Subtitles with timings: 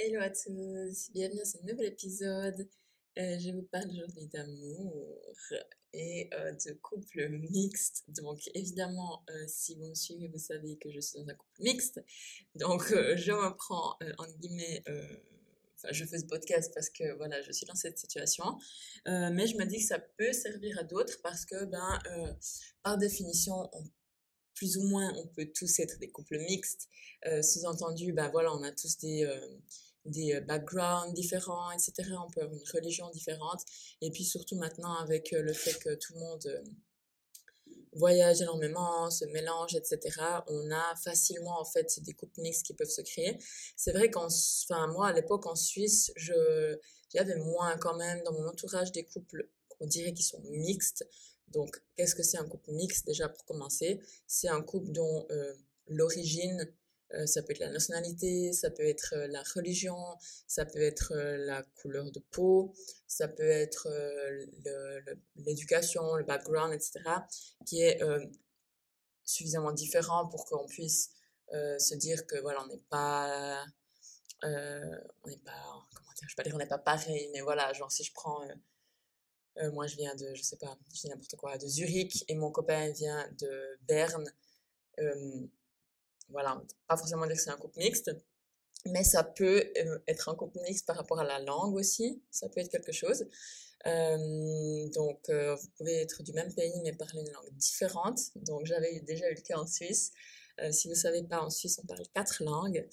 [0.00, 2.68] Hello à tous, bienvenue dans ce nouvel épisode.
[3.18, 4.94] Euh, je vous parle aujourd'hui d'amour
[5.92, 8.04] et euh, de couple mixte.
[8.06, 11.62] Donc évidemment, euh, si vous me suivez, vous savez que je suis dans un couple
[11.62, 12.00] mixte.
[12.54, 14.84] Donc je me prends, en guillemets,
[15.74, 18.56] enfin je fais ce podcast parce que voilà, je suis dans cette situation.
[19.04, 21.98] mais je me dis que ça peut servir à d'autres parce que, ben,
[22.84, 23.82] par définition, on
[24.54, 26.88] plus ou moins, on peut tous être des couples mixtes.
[27.42, 29.24] Sous-entendu, ben voilà, on a tous des,
[30.08, 31.92] des euh, backgrounds différents, etc.
[32.26, 33.62] On peut avoir une religion différente.
[34.00, 36.62] Et puis surtout maintenant, avec le fait que tout le monde
[37.92, 40.00] voyage énormément, se mélange, etc.,
[40.46, 43.38] on a facilement, en fait, des couples mixtes qui peuvent se créer.
[43.76, 46.78] C'est vrai qu'en, enfin, moi, à l'époque, en Suisse, je,
[47.12, 49.48] j'avais moins quand même dans mon entourage des couples,
[49.80, 51.06] on dirait qu'ils sont mixtes.
[51.48, 54.00] Donc, qu'est-ce que c'est un couple mixte déjà pour commencer?
[54.26, 55.54] C'est un couple dont euh,
[55.88, 56.72] l'origine, euh,
[57.26, 59.96] ça peut être la nationalité, ça peut être euh, la religion,
[60.46, 62.74] ça peut être la couleur de peau,
[63.06, 63.88] ça peut être
[65.36, 67.00] l'éducation, le, background, etc.,
[67.66, 68.00] qui est
[69.24, 71.10] suffisamment différent pour qu'on puisse
[71.52, 73.64] se dire que voilà, on n'est pas,
[74.42, 77.72] on n'est pas, comment dire, je vais pas dire on n'est pas pareil, mais voilà,
[77.72, 78.40] genre si je prends
[79.60, 82.34] euh, moi, je viens de, je sais pas, je dis n'importe quoi, de Zurich et
[82.34, 84.32] mon copain vient de Berne.
[85.00, 85.46] Euh,
[86.30, 88.10] voilà, pas forcément dire que c'est un couple mixte,
[88.86, 92.22] mais ça peut euh, être un couple mixte par rapport à la langue aussi.
[92.30, 93.26] Ça peut être quelque chose.
[93.84, 98.20] donc, vous pouvez être du même pays mais parler une langue différente.
[98.36, 100.12] Donc, j'avais déjà eu le cas en Suisse.
[100.70, 102.86] si vous savez pas, en Suisse, on parle quatre langues,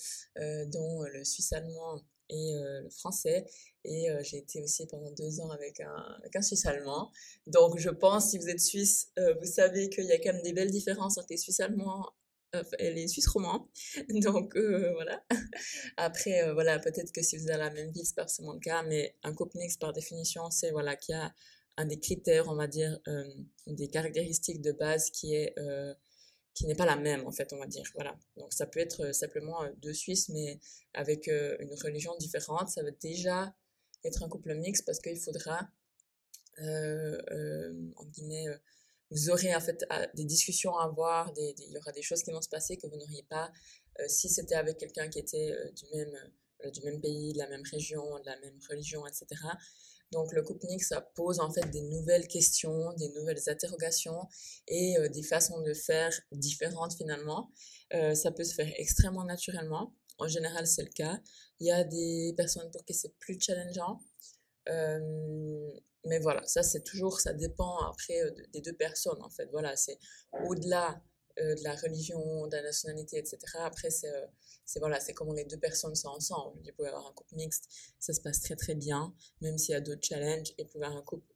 [0.67, 3.45] dont le suisse allemand, et le français.
[3.83, 7.11] Et j'ai été aussi pendant deux ans avec un, avec un Suisse allemand.
[7.47, 10.53] Donc je pense, si vous êtes Suisse, vous savez qu'il y a quand même des
[10.53, 11.59] belles différences entre les Suisses
[12.55, 13.69] allemands et les Suisses romans.
[14.09, 15.23] Donc voilà.
[15.97, 18.59] Après, voilà, peut-être que si vous êtes dans la même ville, c'est pas forcément le
[18.59, 21.33] cas, mais un couple mixte, par définition, c'est voilà, qu'il y a
[21.77, 22.99] un des critères, on va dire,
[23.67, 25.53] des caractéristiques de base qui est
[26.55, 29.07] qui n'est pas la même en fait on va dire voilà donc ça peut être
[29.07, 30.59] euh, simplement euh, deux Suisses mais
[30.93, 33.53] avec euh, une religion différente ça va déjà
[34.03, 35.69] être un couple mixte parce qu'il faudra
[36.57, 38.47] en guillemets
[39.11, 39.85] vous aurez en fait
[40.15, 42.97] des discussions à avoir il y aura des choses qui vont se passer que vous
[42.97, 43.51] n'auriez pas
[44.07, 48.03] si c'était avec quelqu'un qui était du même du même pays de la même région
[48.19, 49.25] de la même religion etc
[50.11, 54.27] donc le couple ça pose en fait des nouvelles questions, des nouvelles interrogations
[54.67, 57.51] et euh, des façons de faire différentes finalement.
[57.93, 59.93] Euh, ça peut se faire extrêmement naturellement.
[60.17, 61.19] En général, c'est le cas.
[61.59, 63.99] Il y a des personnes pour qui c'est plus challengeant.
[64.69, 65.71] Euh,
[66.05, 68.19] mais voilà, ça c'est toujours, ça dépend après
[68.53, 69.47] des deux personnes en fait.
[69.51, 69.97] Voilà, c'est
[70.45, 71.01] au-delà
[71.41, 73.37] euh, de la religion, de la nationalité, etc.
[73.59, 74.25] Après, c'est euh,
[74.77, 76.57] voilà, c'est comment les deux personnes sont ensemble.
[76.63, 77.67] Vous pouvez avoir un couple mixte,
[77.99, 80.97] ça se passe très très bien, même s'il y a d'autres challenges, vous pouvez avoir
[80.97, 81.27] un couple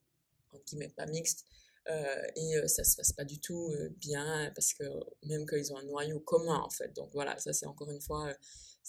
[0.54, 1.44] en guillemets pas mixte,
[1.90, 4.86] euh, et ça se passe pas du tout bien, parce que
[5.26, 6.96] même qu'ils ont un noyau commun en fait.
[6.96, 8.34] Donc voilà, ça c'est encore une fois,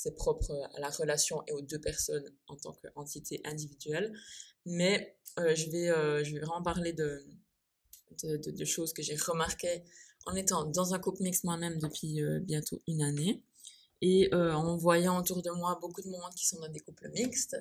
[0.03, 4.13] c'est propre à la relation et aux deux personnes en tant qu'entité individuelle.
[4.67, 7.25] Mais je, vais, je vais vraiment parler de,
[8.23, 9.83] de, choses que j'ai remarquées
[10.27, 13.43] en étant dans un couple mixte moi-même depuis euh, bientôt une année
[14.03, 17.11] et euh, en voyant autour de moi beaucoup de monde qui sont dans des couples
[17.11, 17.57] mixtes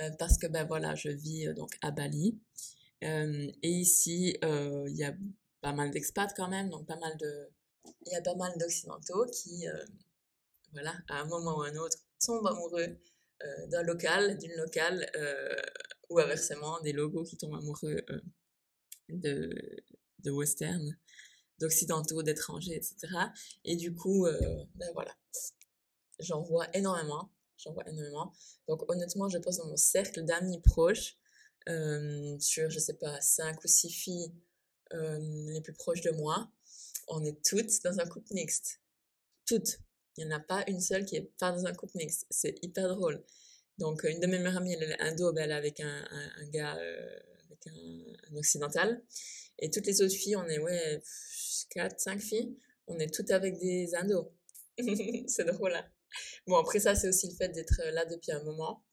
[0.00, 2.38] euh, parce que ben voilà je vis donc à Bali
[3.00, 5.14] et ici il y a
[5.60, 7.48] pas mal d'expats quand même donc pas mal de
[8.06, 9.66] il y a pas mal d'occidentaux qui
[10.72, 12.98] voilà à un moment ou à un autre tombent amoureux
[13.68, 15.08] d'un local d'une locale
[16.10, 18.04] ou inversement des logos qui tombent amoureux
[19.08, 19.54] de
[20.18, 20.96] de western
[21.58, 22.96] d'occidentaux, d'étrangers, etc.
[23.64, 25.14] Et du coup, euh, ben voilà,
[26.20, 28.32] j'en vois énormément, j'en vois énormément.
[28.68, 31.16] Donc honnêtement, je pense dans mon cercle d'amis proches,
[31.68, 34.32] euh, sur, je sais pas, cinq ou six filles
[34.94, 35.18] euh,
[35.52, 36.50] les plus proches de moi,
[37.08, 38.80] on est toutes dans un couple mixte.
[39.46, 39.80] Toutes.
[40.18, 42.26] Il n'y en a pas une seule qui est pas dans un couple mixte.
[42.28, 43.22] C'est hyper drôle.
[43.78, 46.48] Donc, une de mes meilleures amies, elle est indo, ben, elle est avec un, un,
[46.48, 46.72] gars,
[47.46, 49.00] avec un, un, occidental.
[49.60, 51.00] Et toutes les autres filles, on est, ouais,
[51.70, 52.56] 4, 5 filles,
[52.88, 54.32] on est toutes avec des indos.
[55.28, 55.74] c'est drôle.
[55.74, 55.86] Hein
[56.48, 58.84] bon, après ça, c'est aussi le fait d'être là depuis un moment.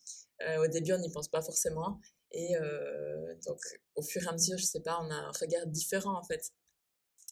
[0.42, 2.00] Euh, au début, on n'y pense pas forcément.
[2.31, 3.60] Et euh, donc,
[3.95, 6.51] au fur et à mesure, je sais pas, on a un regard différent en fait.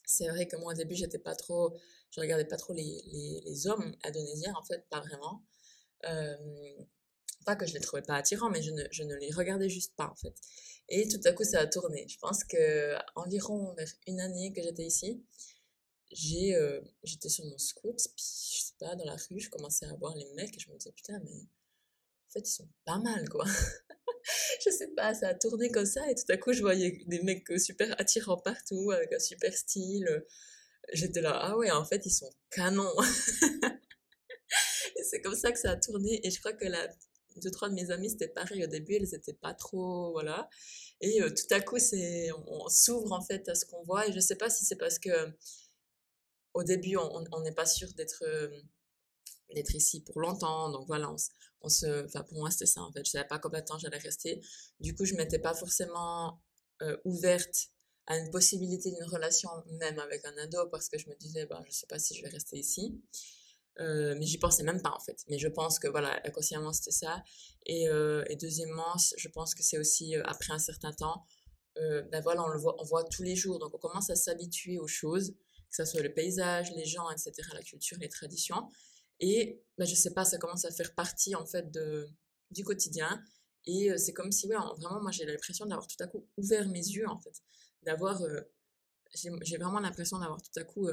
[0.06, 1.76] C'est vrai que moi, au début, j'étais pas trop,
[2.10, 3.02] je regardais pas trop les,
[3.44, 5.42] les, hommes indonésiens en fait, pas vraiment.
[7.46, 9.94] Pas que je les trouvais pas attirants, mais je ne, je ne les regardais juste
[9.96, 10.34] pas en fait.
[10.88, 12.06] Et tout à coup, ça a tourné.
[12.08, 15.24] Je pense que environ vers une année que j'étais ici,
[16.12, 18.24] j'ai, euh, j'étais sur mon scout, puis
[18.54, 20.76] je sais pas, dans la rue, je commençais à voir les mecs et je me
[20.76, 21.48] disais putain, mais
[22.34, 23.44] fait, ils sont pas mal, quoi.
[24.64, 27.22] je sais pas, ça a tourné comme ça, et tout à coup, je voyais des
[27.22, 30.24] mecs super attirants partout, avec un super style.
[30.92, 32.94] J'étais là, ah ouais, en fait, ils sont canons.
[34.96, 36.88] et c'est comme ça que ça a tourné, et je crois que la
[37.36, 38.64] deux, trois de mes amis, c'était pareil.
[38.64, 40.48] Au début, elles étaient pas trop, voilà.
[41.00, 44.06] Et euh, tout à coup, c'est, on, s'ouvre en fait à ce qu'on voit.
[44.08, 45.10] Et je sais pas si c'est parce que
[46.54, 48.48] au début, on n'est pas sûr d'être euh,
[49.52, 50.70] d'être ici pour longtemps.
[50.70, 51.12] Donc voilà,
[51.60, 53.04] on, se, enfin pour moi c'était ça en fait.
[53.04, 54.40] Je savais pas combien de temps j'allais rester.
[54.80, 56.40] Du coup, je m'étais pas forcément
[56.82, 57.68] euh, ouverte
[58.06, 59.48] à une possibilité d'une relation
[59.80, 62.22] même avec un ado parce que je me disais, ben, je sais pas si je
[62.22, 63.00] vais rester ici.
[63.80, 65.24] Euh, mais j'y pensais même pas en fait.
[65.28, 67.22] Mais je pense que voilà, inconsciemment c'était ça.
[67.66, 71.24] Et, euh, et, deuxièmement, je pense que c'est aussi euh, après un certain temps,
[71.76, 73.58] ben voilà, on le voit, on voit tous les jours.
[73.58, 77.32] Donc on commence à s'habituer aux choses, que ce soit le paysage, les gens, etc.,
[77.52, 78.70] la culture, les traditions.
[79.20, 82.08] Et ben, je sais pas, ça commence à faire partie en fait de,
[82.50, 83.22] du quotidien.
[83.66, 86.86] Et c'est comme si, ouais, vraiment, moi j'ai l'impression d'avoir tout à coup ouvert mes
[86.86, 87.42] yeux en fait.
[87.82, 88.20] D'avoir,
[89.14, 90.88] j'ai vraiment l'impression d'avoir tout à coup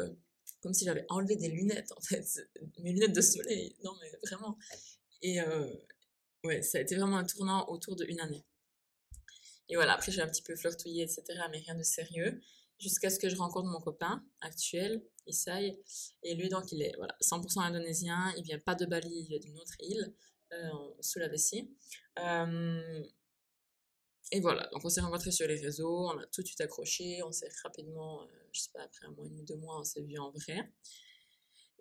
[0.62, 2.25] comme si j'avais enlevé des lunettes, en fait,
[2.79, 3.75] mes lunettes de soleil.
[3.83, 4.57] Non, mais vraiment.
[5.21, 5.73] Et euh,
[6.44, 8.45] ouais, ça a été vraiment un tournant autour d'une année.
[9.69, 12.41] Et voilà, après j'ai un petit peu flirtouillé, etc., mais rien de sérieux,
[12.77, 15.79] jusqu'à ce que je rencontre mon copain actuel, Isai.
[16.23, 19.39] Et lui, donc, il est voilà, 100% indonésien, il vient pas de Bali, il vient
[19.39, 20.13] d'une autre île,
[20.53, 20.69] euh,
[21.00, 21.69] sous la vessie.
[22.19, 23.03] Euh,
[24.33, 27.21] et voilà, donc on s'est rencontrés sur les réseaux, on a tout de suite accroché,
[27.23, 29.83] on s'est rapidement, euh, je sais pas, après un mois et demi, deux mois, on
[29.83, 30.71] s'est vu en vrai.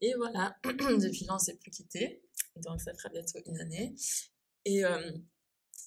[0.00, 2.25] Et voilà, depuis là, on s'est plus quitté,
[2.56, 3.94] donc ça fera bientôt une année.
[4.64, 5.12] Et euh,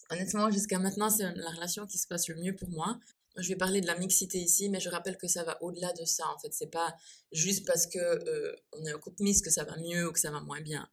[0.09, 2.97] honnêtement, jusqu'à maintenant, c'est la relation qui se passe le mieux pour moi.
[3.38, 6.06] Je vais parler de la mixité ici, mais je rappelle que ça va au-delà de
[6.06, 6.27] ça.
[6.27, 6.95] En fait, c'est pas
[7.31, 10.19] juste parce que euh, on est un couple mix que ça va mieux ou que
[10.19, 10.88] ça va moins bien.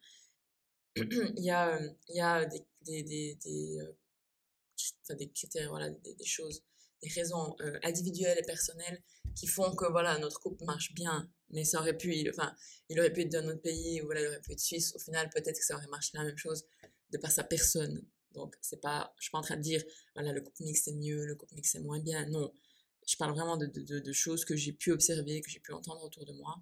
[0.97, 1.79] il y a,
[2.09, 2.65] il y a des,
[5.15, 6.63] des critères, voilà, des, choses,
[7.03, 9.03] des raisons euh, individuelles et personnelles
[9.35, 12.55] qui font que voilà notre couple marche bien, mais ça aurait pu, il, enfin,
[12.89, 14.95] il aurait pu être d'un autre pays ou voilà, il aurait pu être suisse.
[14.95, 16.65] Au final, peut-être que ça aurait marché la même chose
[17.11, 18.05] de par sa personne.
[18.32, 19.82] Donc c'est pas, je suis pas en train de dire
[20.15, 22.27] voilà le couple mix c'est mieux, le couple mix c'est moins bien.
[22.29, 22.53] Non,
[23.06, 26.03] je parle vraiment de, de, de choses que j'ai pu observer, que j'ai pu entendre
[26.05, 26.61] autour de moi.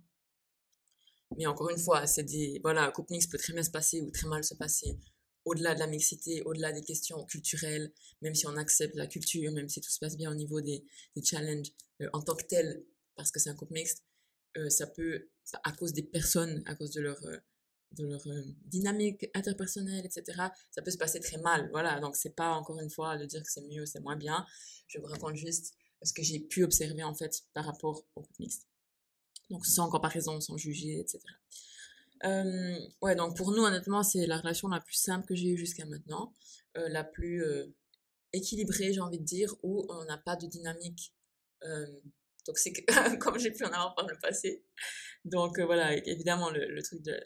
[1.36, 4.00] Mais encore une fois, c'est des, voilà, un couple mix peut très bien se passer
[4.00, 4.98] ou très mal se passer
[5.44, 7.92] au-delà de la mixité, au-delà des questions culturelles,
[8.22, 10.84] même si on accepte la culture, même si tout se passe bien au niveau des,
[11.16, 11.72] des challenges
[12.02, 12.84] euh, en tant que tel,
[13.16, 14.04] parce que c'est un couple mixte,
[14.56, 15.28] euh, ça peut,
[15.64, 17.38] à cause des personnes, à cause de leur, euh,
[17.92, 18.22] de leur
[18.66, 20.24] dynamique interpersonnelle, etc.,
[20.70, 21.68] ça peut se passer très mal.
[21.70, 24.44] Voilà, donc c'est pas encore une fois de dire que c'est mieux, c'est moins bien.
[24.86, 28.40] Je vous raconte juste ce que j'ai pu observer en fait par rapport au couple
[28.40, 28.66] mixte.
[29.50, 31.20] Donc sans comparaison, sans juger, etc.
[32.24, 35.56] Euh, ouais, donc pour nous, honnêtement, c'est la relation la plus simple que j'ai eue
[35.56, 36.32] jusqu'à maintenant,
[36.76, 37.66] euh, la plus euh,
[38.32, 41.14] équilibrée, j'ai envie de dire, où on n'a pas de dynamique
[41.64, 41.86] euh,
[42.44, 42.84] toxique
[43.20, 44.64] comme j'ai pu en avoir par le passé.
[45.24, 47.18] Donc voilà, évidemment, le truc de,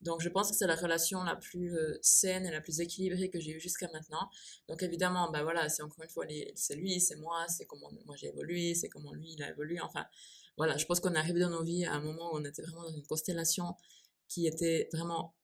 [0.00, 3.40] Donc je pense que c'est la relation la plus saine et la plus équilibrée que
[3.40, 4.30] j'ai eue jusqu'à maintenant.
[4.68, 6.24] Donc évidemment, bah voilà, c'est encore une fois,
[6.54, 9.80] c'est lui, c'est moi, c'est comment moi j'ai évolué, c'est comment lui il a évolué.
[9.80, 10.06] Enfin,
[10.56, 12.62] voilà, je pense qu'on est arrivé dans nos vies à un moment où on était
[12.62, 13.74] vraiment dans une constellation
[14.28, 15.34] qui était vraiment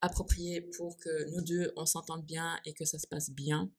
[0.00, 3.70] appropriée pour que nous deux, on s'entende bien et que ça se passe bien.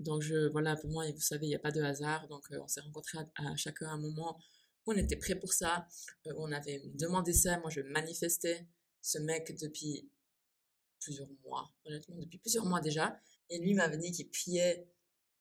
[0.00, 2.28] Donc, je, voilà, pour moi, vous savez, il n'y a pas de hasard.
[2.28, 4.38] Donc, euh, on s'est rencontrés à, chacun un moment
[4.86, 5.86] où on était prêt pour ça.
[6.26, 7.58] Euh, on avait demandé ça.
[7.60, 8.66] Moi, je manifestais
[9.06, 10.10] ce mec depuis
[10.98, 13.16] plusieurs mois, honnêtement, depuis plusieurs mois déjà.
[13.48, 14.90] Et lui m'avait dit qu'il priait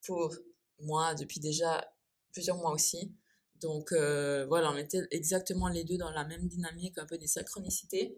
[0.06, 0.32] pour
[0.80, 1.92] moi depuis déjà
[2.32, 3.12] plusieurs mois aussi.
[3.56, 7.26] Donc euh, voilà, on était exactement les deux dans la même dynamique, un peu des
[7.26, 8.16] synchronicités,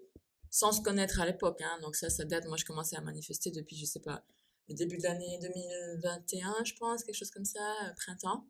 [0.49, 1.61] sans se connaître à l'époque.
[1.61, 1.79] Hein.
[1.81, 4.25] Donc ça, ça date, moi je commençais à manifester depuis, je sais pas,
[4.67, 8.45] le début de l'année 2021, je pense, quelque chose comme ça, euh, printemps.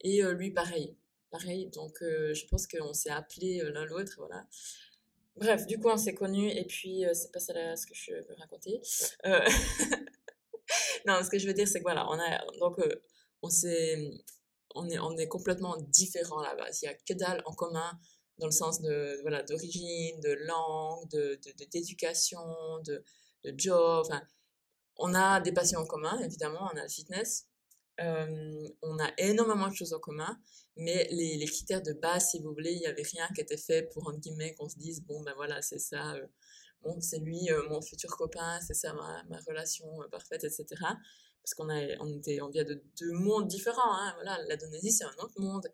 [0.00, 0.96] Et euh, lui, pareil,
[1.30, 1.68] pareil.
[1.74, 4.46] Donc je pense qu'on s'est appelé l'un l'autre, voilà.
[5.36, 8.34] Bref, du coup, on s'est connus, et puis c'est pas ça ce que je veux
[8.38, 8.80] raconter.
[11.06, 12.76] non, ce que je veux dire, c'est que voilà, on a, donc,
[13.42, 14.10] on s'est,
[14.74, 16.68] on est, on est complètement différents là-bas.
[16.82, 17.98] Il y a que dalle en commun
[18.38, 21.38] dans le sens de voilà d'origine, de langue, de
[21.70, 22.40] d'éducation,
[22.84, 23.04] de,
[23.44, 24.04] de, job.
[24.06, 24.22] Enfin,
[24.96, 27.46] on a des passions en commun, évidemment, on a le fitness.
[27.98, 30.38] On a énormément de choses en commun,
[30.76, 33.82] mais les, critères de base, si vous voulez, il n'y avait rien qui était fait
[33.92, 36.14] pour, entre guillemets, qu'on se dise, bon, ben voilà, c'est ça,
[36.82, 40.66] bon, c'est lui, mon futur copain, c'est ça ma, relation parfaite, etc
[41.42, 43.94] parce qu'on on était, on vient de deux mondes différents.
[43.94, 45.66] Hein, voilà, l'Indonésie c'est un autre monde,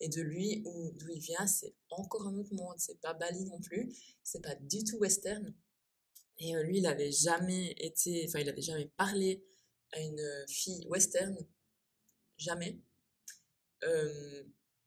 [0.00, 2.76] et de lui où d'où il vient c'est encore un autre monde.
[2.78, 5.54] C'est pas Bali non plus, c'est pas du tout western.
[6.38, 9.44] Et lui, il avait jamais été, enfin, il avait jamais parlé
[9.92, 11.36] à une fille western,
[12.38, 12.78] jamais.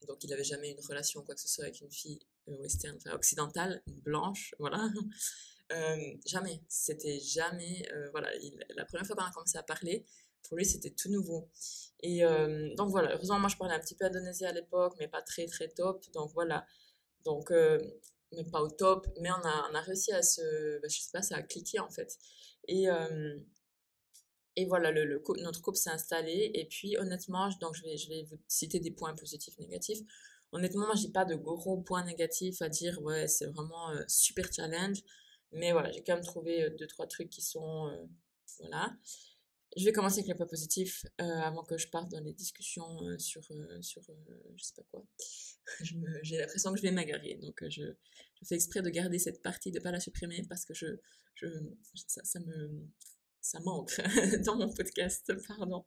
[0.08, 3.14] donc, il avait jamais une relation, quoi que ce soit, avec une fille western, enfin,
[3.14, 4.90] occidentale, blanche, voilà.
[6.26, 6.64] jamais.
[6.68, 8.32] C'était jamais, voilà,
[8.76, 10.06] la première fois qu'on a commencé à parler,
[10.44, 11.50] pour lui, c'était tout nouveau.
[12.02, 12.22] Et
[12.76, 15.46] donc voilà, heureusement, moi, je parlais un petit peu indonésien à l'époque, mais pas très,
[15.46, 16.04] très top.
[16.14, 16.66] Donc voilà.
[17.26, 21.00] Donc, même pas au top, mais on a, on a réussi à se, bah, je
[21.00, 22.18] sais pas, ça a cliqué en fait.
[22.68, 22.88] Et,
[24.58, 26.52] et voilà, notre couple s'est installé.
[26.54, 30.00] Et puis, honnêtement, donc je vais, je vais vous citer des points positifs, négatifs.
[30.52, 35.04] Honnêtement, moi, j'ai pas de gros points négatifs à dire, ouais, c'est vraiment super challenge.
[35.54, 37.90] Mais voilà, j'ai quand même trouvé deux, trois trucs qui sont,
[38.60, 38.94] voilà.
[39.76, 43.04] Je vais commencer avec les points positifs euh, avant que je parte dans les discussions
[43.04, 44.02] euh, sur, euh, sur
[44.56, 45.06] je sais pas quoi.
[46.24, 47.36] J'ai l'impression que je vais m'agarrer.
[47.36, 47.84] Donc je,
[48.48, 50.88] fais exprès de garder cette partie, de ne pas la supprimer parce que je,
[51.36, 51.48] je,
[52.08, 52.88] ça, me,
[53.42, 54.00] ça manque
[54.46, 55.32] dans mon podcast.
[55.48, 55.86] Pardon.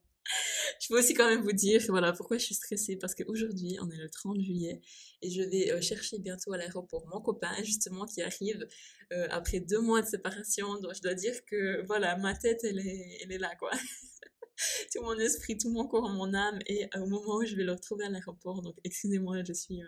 [0.80, 3.90] Je peux aussi quand même vous dire voilà pourquoi je suis stressée parce qu'aujourd'hui on
[3.90, 4.80] est le 30 juillet
[5.23, 8.66] et je vais euh, chercher bientôt à l'aéroport mon copain justement qui arrive
[9.12, 10.78] euh, après deux mois de séparation.
[10.80, 13.71] Donc je dois dire que voilà ma tête elle est, elle est là quoi.
[14.92, 17.73] Tout mon esprit tout mon corps mon âme et au moment où je vais le
[17.73, 19.87] retrouver à l'aéroport donc excusez-moi je suis euh,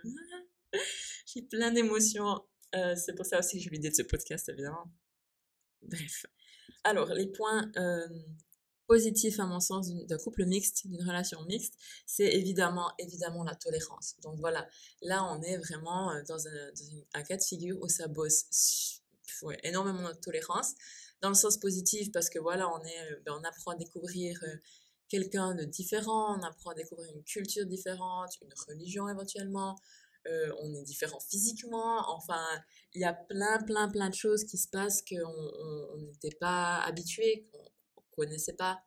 [1.26, 2.40] j'ai plein d'émotions.
[2.72, 4.90] C'est pour ça aussi que j'ai l'idée de ce podcast évidemment.
[5.82, 6.24] Bref
[6.84, 7.70] alors les points
[8.88, 14.16] positif à mon sens d'un couple mixte, d'une relation mixte, c'est évidemment, évidemment la tolérance.
[14.22, 14.68] Donc voilà,
[15.00, 16.46] là on est vraiment dans
[17.14, 19.00] un, cas de figure où ça bosse
[19.62, 20.74] énormément de tolérance,
[21.22, 24.38] dans le sens positif parce que voilà, on, est, ben, on apprend à découvrir
[25.08, 29.78] quelqu'un de différent, on apprend à découvrir une culture différente, une religion éventuellement,
[30.26, 32.44] on est différent physiquement, enfin,
[32.94, 37.48] il y a plein, plein, plein de choses qui se passent qu'on n'était pas habitué,
[38.12, 38.82] connaissait pas,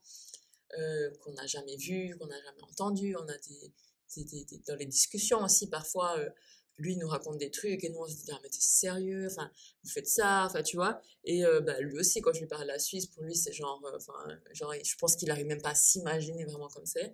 [0.78, 3.16] euh, qu'on n'a jamais vu, qu'on n'a jamais entendu.
[3.16, 6.30] On a des, dans les discussions aussi, parfois, euh,
[6.78, 9.50] lui nous raconte des trucs et nous on se dit, ah, mais t'es sérieux, enfin,
[9.84, 11.02] vous faites ça, enfin, tu vois.
[11.24, 13.54] Et euh, bah, lui aussi, quand je lui parle de la Suisse, pour lui, c'est
[13.54, 14.14] genre, enfin,
[14.54, 17.14] genre, je pense qu'il arrive même pas à s'imaginer vraiment comme c'est.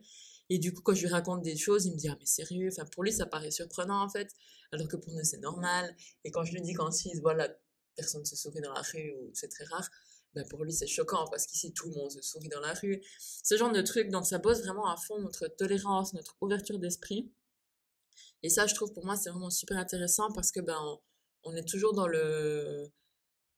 [0.54, 2.68] Et du coup, quand je lui raconte des choses, il me dit, ah, mais sérieux,
[2.70, 4.36] enfin, pour lui, ça paraît surprenant, en fait,
[4.74, 5.96] alors que pour nous, c'est normal.
[6.26, 7.48] Et quand je lui dis qu'en Suisse, voilà,
[7.96, 9.90] personne ne se sourit dans la rue, ou c'est très rare,
[10.34, 13.02] ben pour lui c'est choquant parce qu'ici tout le monde se sourit dans la rue.
[13.20, 17.32] Ce genre de truc, donc ça bosse vraiment à fond notre tolérance, notre ouverture d'esprit.
[18.44, 20.80] Et ça, je trouve pour moi c'est vraiment super intéressant parce que ben
[21.44, 22.90] on, est toujours dans le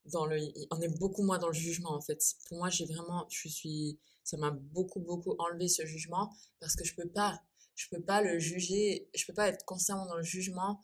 [0.05, 0.39] dans le
[0.71, 2.19] on est beaucoup moins dans le jugement en fait.
[2.47, 6.83] Pour moi, j'ai vraiment je suis ça m'a beaucoup beaucoup enlevé ce jugement parce que
[6.83, 7.41] je peux pas
[7.75, 10.79] je peux pas le juger, je peux pas être constamment dans le jugement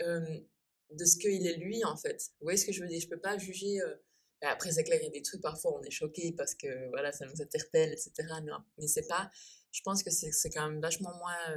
[0.00, 2.30] de ce qu'il est lui en fait.
[2.40, 3.00] Vous voyez ce que je veux dire?
[3.00, 3.94] Je peux pas juger euh,
[4.42, 7.12] après, c'est clair, il y a des trucs, parfois, on est choqué parce que voilà,
[7.12, 8.12] ça nous interpelle, etc.
[8.78, 9.30] Mais, c'est pas.
[9.72, 11.56] Je pense que c'est quand même vachement moins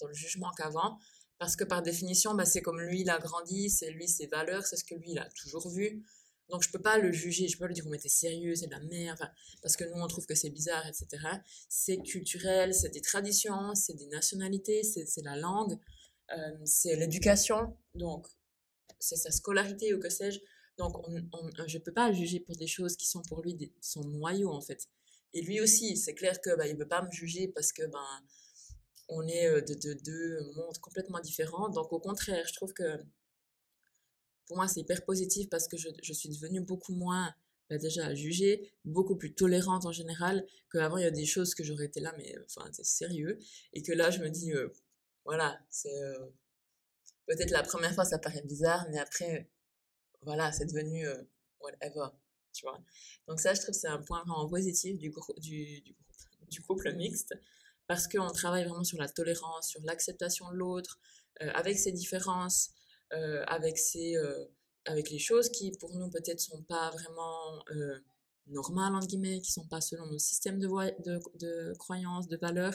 [0.00, 0.98] dans le jugement qu'avant.
[1.38, 4.64] Parce que par définition, bah, c'est comme lui, il a grandi, c'est lui, ses valeurs,
[4.64, 6.04] c'est ce que lui, il a toujours vu.
[6.48, 8.66] Donc, je peux pas le juger, je peux pas lui dire, mais t'es sérieux, c'est
[8.66, 9.30] de la merde,
[9.62, 11.06] parce que nous, on trouve que c'est bizarre, etc.
[11.68, 15.78] C'est culturel, c'est des traditions, c'est des nationalités, c'est la langue,
[16.36, 18.26] euh, c'est l'éducation, donc,
[18.98, 20.40] c'est sa scolarité ou que sais-je.
[20.78, 20.96] Donc,
[21.66, 24.60] je ne peux pas juger pour des choses qui sont pour lui son noyau, en
[24.60, 24.88] fait.
[25.34, 27.82] Et lui aussi, c'est clair que bah, il ne veut pas me juger parce que
[27.86, 28.22] ben,
[29.08, 31.68] on est euh, de deux mondes complètement différents.
[31.68, 32.98] Donc, au contraire, je trouve que
[34.46, 37.34] pour moi, c'est hyper positif parce que je, je suis devenue beaucoup moins
[37.70, 41.54] bah, déjà à juger, beaucoup plus tolérante en général, qu'avant il y a des choses
[41.54, 43.38] que j'aurais été là, mais enfin, c'est sérieux.
[43.72, 44.68] Et que là, je me dis, euh,
[45.24, 46.02] voilà, c'est.
[46.02, 46.26] Euh,
[47.26, 49.50] peut-être la première fois, ça paraît bizarre, mais après,
[50.22, 51.22] voilà, c'est devenu euh,
[51.60, 52.08] whatever,
[52.52, 52.78] tu vois.
[53.26, 57.34] Donc ça, je trouve que c'est un point vraiment positif du, du, couple mixte,
[57.86, 61.00] parce qu'on travaille vraiment sur la tolérance, sur l'acceptation de l'autre,
[61.40, 62.81] euh, avec ses différences, euh,
[63.46, 64.16] avec, ses,
[64.86, 67.64] avec les choses qui, pour nous, peut-être sont pas vraiment
[68.46, 70.68] normales, entre guillemets, qui sont pas selon nos systèmes de,
[71.02, 72.74] de, de croyances, de valeurs.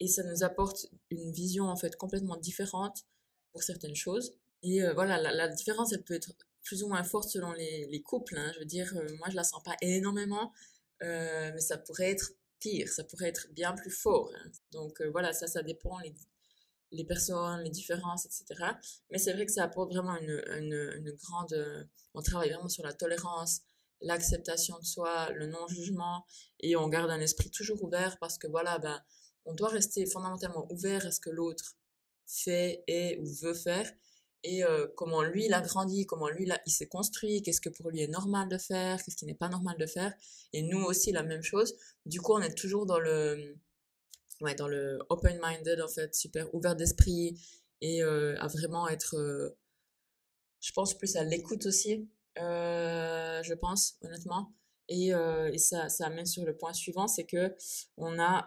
[0.00, 3.04] Et ça nous apporte une vision, en fait, complètement différente
[3.52, 4.34] pour certaines choses.
[4.62, 6.34] Et voilà, la, différence, elle peut être
[6.66, 8.36] plus ou moins forte selon les, les couples.
[8.36, 8.50] Hein.
[8.54, 10.52] Je veux dire, euh, moi, je la sens pas énormément,
[11.02, 14.30] euh, mais ça pourrait être pire, ça pourrait être bien plus fort.
[14.36, 14.50] Hein.
[14.72, 15.98] Donc euh, voilà, ça, ça dépend
[16.92, 18.72] les personnes, les différences, etc.
[19.10, 21.88] Mais c'est vrai que ça apporte vraiment une, une, grande...
[22.14, 23.62] on travaille vraiment sur la tolérance,
[24.00, 26.24] l'acceptation de soi, le non-jugement,
[26.60, 29.00] et on garde un esprit toujours ouvert parce que voilà, ben,
[29.44, 31.76] on doit rester fondamentalement ouvert à ce que l'autre
[32.26, 33.90] fait et ou veut faire
[34.46, 37.90] et euh, comment lui il a grandi, comment lui il s'est construit, qu'est-ce que pour
[37.90, 40.12] lui est normal de faire, qu'est-ce qui n'est pas normal de faire,
[40.52, 41.74] et nous aussi la même chose.
[42.04, 43.56] Du coup, on est toujours dans le,
[44.40, 47.40] ouais, dans le open-minded en fait, super ouvert d'esprit
[47.80, 49.56] et euh, à vraiment être, euh,
[50.60, 54.54] je pense plus à l'écoute aussi, je pense honnêtement.
[54.88, 57.54] Et, et ça, ça amène sur le point suivant, c'est que
[57.96, 58.46] on a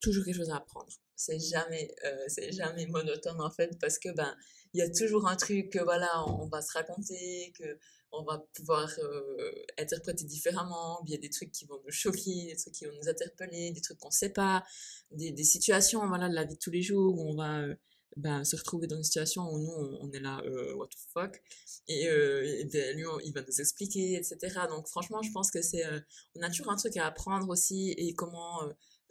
[0.00, 0.92] toujours quelque chose à apprendre.
[1.16, 1.92] C'est jamais,
[2.28, 4.36] c'est jamais monotone en fait, parce que ben
[4.72, 7.78] il y a toujours un truc que voilà, on va se raconter, que
[8.12, 12.46] on va pouvoir euh, interpréter différemment, il y a des trucs qui vont nous choquer,
[12.46, 14.64] des trucs qui vont nous interpeller, des trucs qu'on sait pas,
[15.12, 17.74] des, des, situations voilà de la vie de tous les jours où on va euh,
[18.16, 21.42] ben, se retrouver dans une situation où nous on, est là euh, what the fuck.
[21.88, 25.84] Et, et ben, lui il va nous expliquer etc donc franchement je pense que c'est
[26.34, 28.62] on a toujours un truc à apprendre aussi et comment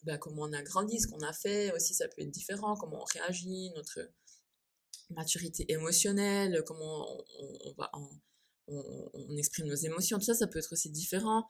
[0.03, 3.01] ben, comment on a grandi ce qu'on a fait aussi ça peut être différent comment
[3.01, 3.99] on réagit notre
[5.09, 7.07] maturité émotionnelle, comment
[7.39, 7.89] on, va
[8.67, 11.47] on, exprime nos émotions, tout ça, ça peut être aussi différent.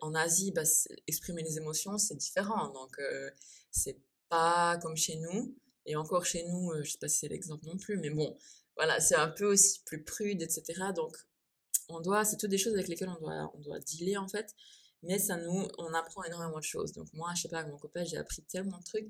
[0.00, 0.62] en Asie, bah,
[1.06, 2.68] exprimer les émotions, c'est différent.
[2.72, 3.30] Donc, euh,
[3.70, 3.98] c'est
[4.28, 5.54] pas comme chez nous.
[5.86, 8.36] Et encore chez nous, euh, je sais pas si c'est l'exemple non plus, mais bon,
[8.76, 10.92] voilà, c'est un peu aussi plus prude, etc.
[10.94, 11.16] Donc,
[11.88, 14.54] on doit, c'est toutes des choses avec lesquelles on doit, on doit dealer en fait.
[15.02, 16.92] Mais ça nous, on apprend énormément de choses.
[16.92, 19.08] Donc, moi, je sais pas, avec mon copain, j'ai appris tellement de trucs.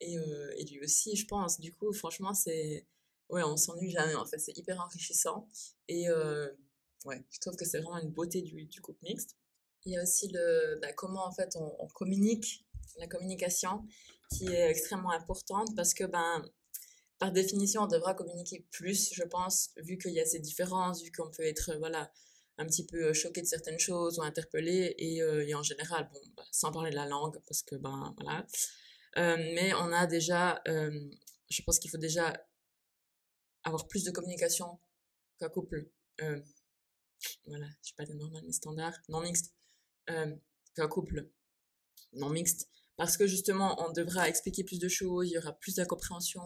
[0.00, 1.60] Et, euh, et lui aussi, je pense.
[1.60, 2.86] Du coup, franchement, c'est
[3.28, 5.48] ouais, on s'ennuie jamais en fait, c'est hyper enrichissant.
[5.88, 6.48] Et euh,
[7.04, 9.36] ouais, je trouve que c'est vraiment une beauté du, couple mixte.
[9.84, 12.64] Il y a aussi le, bah, comment en fait on, communique,
[12.98, 13.84] la communication
[14.30, 16.44] qui est extrêmement importante parce que ben,
[17.18, 21.12] par définition, on devra communiquer plus, je pense, vu qu'il y a ces différences, vu
[21.12, 22.10] qu'on peut être voilà,
[22.58, 24.94] un petit peu choqué de certaines choses ou interpellé.
[24.98, 28.46] Et, euh, en général, bon, bah, sans parler de la langue, parce que ben voilà.
[29.18, 32.32] Euh, mais on a déjà, je pense qu'il faut déjà
[33.64, 34.78] avoir plus de communication
[35.38, 35.88] qu'un couple,
[36.22, 36.40] euh,
[37.46, 39.54] voilà, je sais pas des normal, mais standard, non mixte,
[40.10, 40.34] euh,
[40.74, 41.28] qu'un couple
[42.12, 45.74] non mixte, parce que justement, on devra expliquer plus de choses, il y aura plus
[45.76, 46.42] d'incompréhension,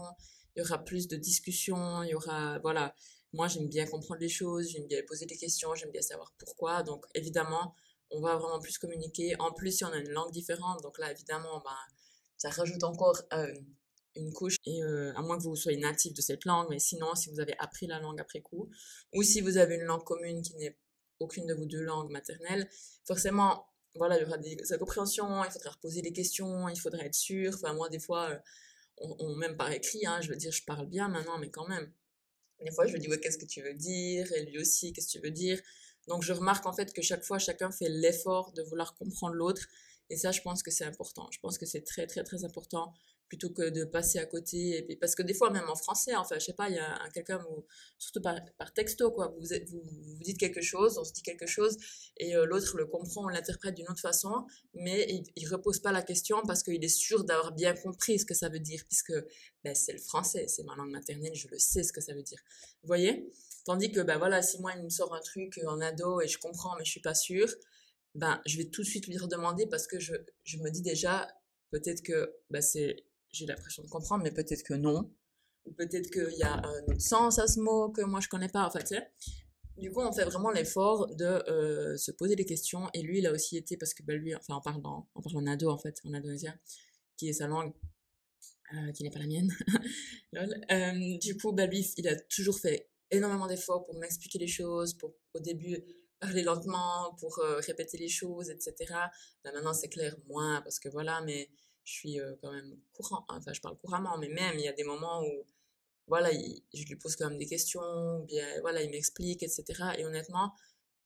[0.57, 2.95] il y aura plus de discussions, il y aura, voilà,
[3.33, 6.83] moi j'aime bien comprendre les choses, j'aime bien poser des questions, j'aime bien savoir pourquoi,
[6.83, 7.75] donc évidemment,
[8.11, 9.35] on va vraiment plus communiquer.
[9.39, 11.77] En plus, si on a une langue différente, donc là, évidemment, ben,
[12.37, 13.53] ça rajoute encore euh,
[14.19, 17.15] une couche, et euh, à moins que vous soyez natif de cette langue, mais sinon,
[17.15, 18.71] si vous avez appris la langue après coup,
[19.15, 20.77] ou si vous avez une langue commune qui n'est
[21.21, 22.69] aucune de vos deux langues maternelles,
[23.05, 27.15] forcément, voilà, il y aura des incompréhensions, il faudra reposer des questions, il faudra être
[27.15, 27.53] sûr.
[27.55, 28.39] Enfin, moi, des fois, euh,
[28.99, 31.93] on, même par écrit, hein, je veux dire, je parle bien maintenant, mais quand même.
[32.65, 34.31] Des fois, je me dis, ouais, qu'est-ce que tu veux dire?
[34.33, 35.61] Et lui aussi, qu'est-ce que tu veux dire?
[36.09, 39.67] Donc, je remarque en fait que chaque fois, chacun fait l'effort de vouloir comprendre l'autre.
[40.11, 41.29] Et ça, je pense que c'est important.
[41.31, 42.93] Je pense que c'est très, très, très important
[43.29, 44.97] plutôt que de passer à côté.
[45.01, 47.45] Parce que des fois, même en français, enfin, je sais pas, il y a quelqu'un,
[47.99, 51.77] surtout par, texto, quoi, vous, vous, vous, dites quelque chose, on se dit quelque chose,
[52.17, 55.93] et euh, l'autre le comprend, on l'interprète d'une autre façon, mais il, il repose pas
[55.93, 59.13] la question parce qu'il est sûr d'avoir bien compris ce que ça veut dire, puisque
[59.65, 62.23] ben, c'est le français, c'est ma langue maternelle, je le sais ce que ça veut
[62.23, 62.41] dire.
[62.83, 63.31] Vous voyez?
[63.65, 66.39] Tandis que, ben voilà, si moi, il me sort un truc en ado et je
[66.39, 67.53] comprends, mais je suis pas sûre,
[68.15, 70.15] ben, je vais tout de suite lui redemander parce que je,
[70.45, 71.29] je me dis déjà,
[71.71, 72.97] peut-être que ben, c'est
[73.39, 75.11] j'ai l'impression de comprendre, mais peut-être que non.
[75.67, 78.49] Ou peut-être qu'il y a un autre sens à ce mot que moi je connais
[78.49, 78.67] pas.
[78.67, 78.95] En fait,
[79.79, 82.89] du coup, on fait vraiment l'effort de euh, se poser des questions.
[82.95, 85.37] Et lui, il a aussi été, parce que bah, lui, enfin, on parle, en, parle
[85.37, 86.59] en ado, en fait, en indonésien,
[87.17, 87.73] qui est sa langue,
[88.75, 89.55] euh, qui n'est pas la mienne.
[90.35, 94.93] Euh, du coup, bah, lui, il a toujours fait énormément d'efforts pour m'expliquer les choses,
[94.93, 95.83] pour au début
[96.21, 98.75] parler lentement, pour répéter les choses, etc.
[99.43, 101.49] Bah, maintenant, c'est clair, moins, parce que voilà, mais
[101.89, 104.85] je suis quand même courant, enfin je parle couramment, mais même il y a des
[104.85, 105.47] moments où
[106.07, 109.65] voilà, je lui pose quand même des questions, bien voilà, il m'explique, etc.
[109.99, 110.55] Et honnêtement,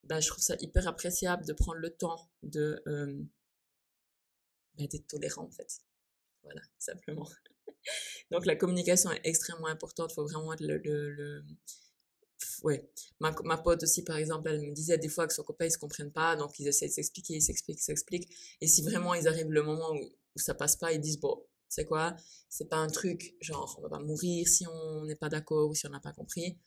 [0.05, 3.23] bah, je trouve ça hyper appréciable de prendre le temps de euh,
[4.75, 5.81] d'être tolérant en fait.
[6.42, 7.29] Voilà, simplement.
[8.33, 11.45] Donc la communication est extrêmement importante, il faut vraiment le, le,
[12.62, 12.88] ouais.
[13.20, 15.72] Ma, ma, pote aussi, par exemple, elle me disait des fois que son copain, ils
[15.72, 18.28] se comprennent pas, donc ils essaient de s'expliquer, ils s'expliquent, s'expliquent.
[18.61, 21.44] Et si vraiment ils arrivent le moment où où ça passe pas, ils disent bon,
[21.68, 22.16] c'est quoi
[22.48, 25.74] C'est pas un truc genre on va pas mourir si on n'est pas d'accord ou
[25.74, 26.59] si on n'a pas compris,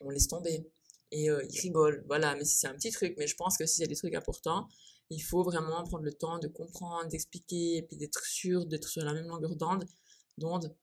[0.00, 0.66] on laisse tomber.
[1.10, 2.34] Et euh, ils rigolent, voilà.
[2.36, 4.68] Mais si c'est un petit truc, mais je pense que si c'est des trucs importants,
[5.10, 9.04] il faut vraiment prendre le temps de comprendre, d'expliquer, et puis d'être sûr d'être sur
[9.04, 9.84] la même longueur d'onde,
[10.38, 10.74] d'onde,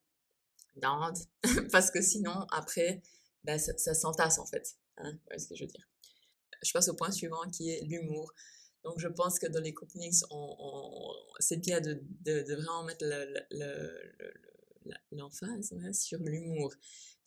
[0.77, 1.17] d'onde,
[1.71, 3.01] parce que sinon après,
[3.43, 4.75] ben, ça, s'entasse en fait.
[4.97, 5.87] Hein, ce que je veux dire.
[6.63, 8.33] Je passe au point suivant qui est l'humour.
[8.83, 13.05] Donc, je pense que dans les couples mixtes, on, c'est bien de, de, vraiment mettre
[13.05, 16.73] le, le, l'emphase sur l'humour.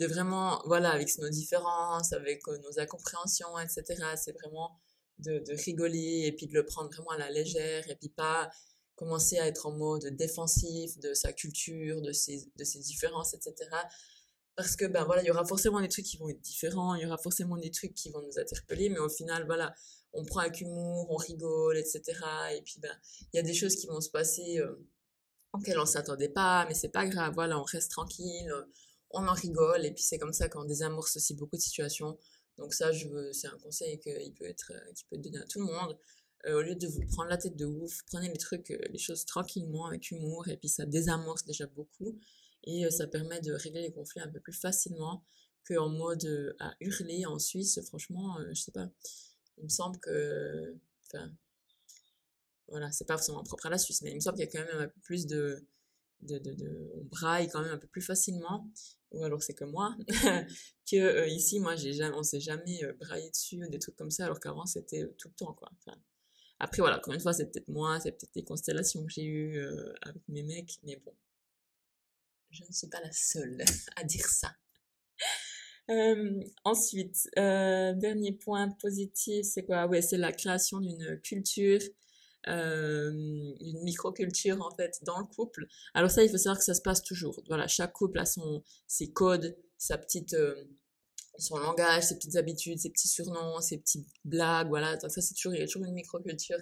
[0.00, 3.84] De vraiment, voilà, avec nos différences, avec nos incompréhensions, etc.
[4.16, 4.76] C'est vraiment
[5.18, 8.50] de, de, rigoler et puis de le prendre vraiment à la légère et puis pas
[8.96, 13.54] commencer à être en mode défensif de sa culture, de ses, de ses différences, etc.
[14.56, 17.02] Parce que, ben voilà, il y aura forcément des trucs qui vont être différents, il
[17.02, 19.74] y aura forcément des trucs qui vont nous interpeller, mais au final, voilà,
[20.12, 22.02] on prend avec humour, on rigole, etc.
[22.56, 22.96] Et puis, ben,
[23.32, 24.76] il y a des choses qui vont se passer euh,
[25.52, 28.52] auxquelles on s'attendait pas, mais c'est pas grave, voilà, on reste tranquille,
[29.10, 32.16] on en rigole, et puis c'est comme ça qu'on désamorce aussi beaucoup de situations.
[32.58, 35.60] Donc ça, je c'est un conseil qui peut être, qui peut être donné à tout
[35.60, 35.98] le monde.
[36.46, 38.98] Euh, au lieu de vous prendre la tête de ouf, prenez les trucs, euh, les
[38.98, 42.18] choses tranquillement, avec humour, et puis ça désamorce déjà beaucoup,
[42.64, 45.24] et euh, ça permet de régler les conflits un peu plus facilement
[45.66, 47.80] qu'en mode à hurler en Suisse.
[47.86, 48.90] Franchement, je sais pas,
[49.58, 51.32] il me semble que, enfin,
[52.68, 54.50] voilà, c'est pas forcément propre à la Suisse, mais il me semble qu'il y a
[54.50, 55.66] quand même un peu plus de,
[56.20, 58.70] de, de, on braille quand même un peu plus facilement,
[59.12, 59.96] ou alors c'est que moi,
[60.90, 64.40] que ici, moi, j'ai jamais, on s'est jamais braillé dessus, des trucs comme ça, alors
[64.40, 65.70] qu'avant c'était tout le temps, quoi.
[66.58, 69.58] Après, voilà, encore une fois, c'est peut-être moi, c'est peut-être des constellations que j'ai eues
[69.58, 71.14] euh, avec mes mecs, mais bon,
[72.54, 73.62] je ne suis pas la seule
[73.96, 74.52] à dire ça.
[75.90, 79.86] Euh, ensuite, euh, dernier point positif, c'est quoi?
[79.86, 81.80] Ouais, c'est la création d'une culture,
[82.48, 83.10] euh,
[83.60, 85.66] une microculture en fait dans le couple.
[85.92, 87.42] Alors ça, il faut savoir que ça se passe toujours.
[87.48, 90.34] Voilà, chaque couple a son ses codes, sa petite
[91.38, 94.96] son langage, ses petites habitudes, ses petits surnoms, ses petites blagues, voilà.
[94.96, 96.58] Donc ça, c'est toujours, il y a toujours une microculture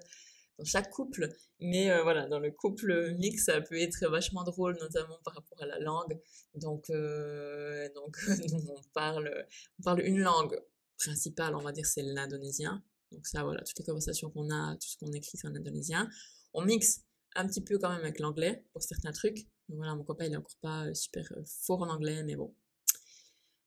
[0.65, 1.29] chaque couple.
[1.61, 5.63] Mais euh, voilà, dans le couple mix, ça peut être vachement drôle, notamment par rapport
[5.63, 6.19] à la langue.
[6.55, 8.17] Donc, euh, donc
[8.69, 9.47] on parle,
[9.79, 10.61] on parle une langue
[10.99, 12.83] principale, on va dire, c'est l'indonésien.
[13.11, 16.09] Donc ça, voilà, toutes les conversations qu'on a, tout ce qu'on écrit, c'est en indonésien.
[16.55, 17.03] On mixe
[17.35, 19.47] un petit peu quand même avec l'anglais pour certains trucs.
[19.69, 22.55] Donc voilà, mon copain, il est encore pas euh, super fort en anglais, mais bon,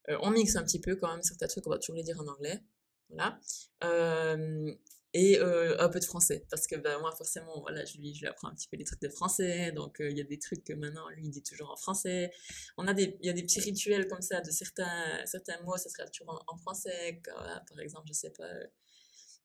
[0.09, 2.19] euh, on mixe un petit peu quand même certains trucs, on va toujours les dire
[2.19, 2.61] en anglais.
[3.09, 3.39] Voilà.
[3.83, 4.73] Euh,
[5.15, 6.45] et euh, un peu de français.
[6.49, 8.83] Parce que ben, moi forcément voilà je lui je lui apprends un petit peu les
[8.83, 9.71] trucs de français.
[9.71, 12.31] Donc il y a des trucs que maintenant lui il dit toujours en français.
[12.77, 15.77] On a des il y a des petits rituels comme ça de certains certains mots
[15.77, 17.21] ça sera toujours en, français.
[17.23, 18.49] Par exemple je sais pas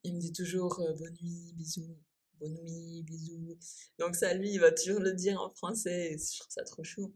[0.03, 1.97] il me dit toujours bonne nuit bisous
[2.41, 3.57] bonne nuit bisous.
[3.99, 6.17] Donc ça lui il va toujours le dire en français.
[6.19, 7.15] Je trouve ça trop chou.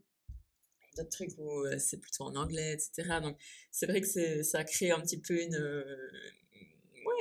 [0.97, 3.19] D'autres trucs où euh, c'est plutôt en anglais, etc.
[3.21, 3.37] Donc
[3.73, 5.57] c'est vrai que ça crée un petit peu une,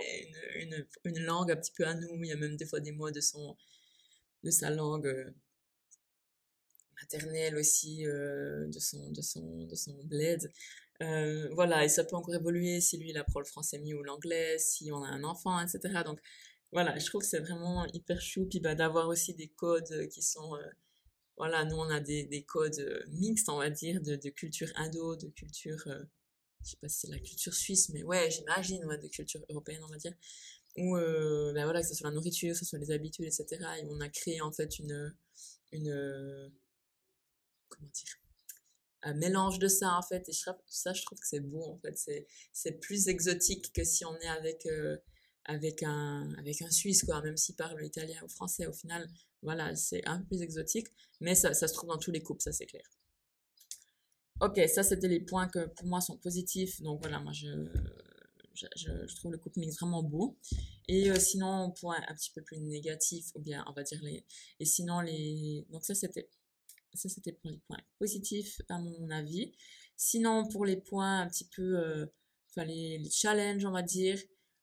[0.04, 2.24] euh, une, une, langue un petit peu à nous.
[2.24, 3.56] Il y a même des fois des mots de, son,
[4.44, 5.32] de sa langue euh,
[7.02, 10.52] maternelle aussi, de, son, de, son, de son bled.
[11.52, 14.58] voilà, et ça peut encore évoluer si lui il apprend le français mieux ou l'anglais,
[14.60, 16.04] si on a un enfant, etc.
[16.06, 16.20] Donc
[16.72, 18.46] voilà, je trouve que c'est vraiment hyper chou.
[18.50, 20.58] Puis bah, d'avoir aussi des codes qui sont
[21.38, 24.70] voilà, nous on a des, des codes euh, mixtes, on va dire, de, de culture
[24.76, 26.04] indo, de culture, euh,
[26.64, 29.82] je sais pas si c'est la culture suisse, mais ouais, j'imagine, ouais, de culture européenne,
[29.84, 30.14] on va dire,
[30.78, 33.46] où, euh, ben voilà, que ce soit la nourriture, que ce soit les habitudes, etc.
[33.82, 35.16] Et on a créé en fait une,
[35.72, 36.52] une,
[37.70, 38.16] comment dire,
[39.04, 40.28] un mélange de ça en fait.
[40.30, 41.98] Et ça, je trouve que c'est beau en fait.
[41.98, 44.68] C'est, c'est plus exotique que si on est avec
[45.46, 49.10] avec un, avec un Suisse, quoi, même s'il parle italien ou français, au final,
[49.42, 50.88] voilà, c'est un peu plus exotique,
[51.20, 52.86] mais ça, ça se trouve dans tous les couples, ça c'est clair.
[54.44, 57.48] Ok, ça c'était les points que pour moi sont positifs, donc voilà, moi je,
[58.76, 60.38] je, trouve le couple mix vraiment beau.
[60.90, 64.26] Et euh, sinon, point un petit peu plus négatif, ou bien on va dire les.
[64.60, 65.66] Et sinon, les.
[65.70, 66.30] Donc ça c'était.
[67.42, 69.54] Pour les points positifs, à mon avis.
[69.96, 71.80] Sinon, pour les points un petit peu.
[71.80, 72.06] Euh,
[72.50, 74.20] enfin, les, challenges, on va dire.